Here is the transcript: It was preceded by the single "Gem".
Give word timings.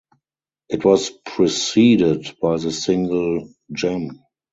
It 0.67 0.83
was 0.83 1.11
preceded 1.11 2.35
by 2.41 2.57
the 2.57 2.71
single 2.71 3.47
"Gem". 3.71 4.19